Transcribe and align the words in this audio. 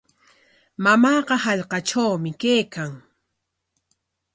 Mamaaqa 0.83 1.35
hallqatrawmi 1.43 2.31
kaykan. 2.41 2.91